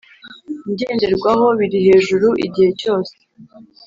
ngenderwaho 0.71 1.47
biri 1.59 1.79
hejuru 1.87 2.27
igihe 2.45 2.69
cyose 2.81 3.13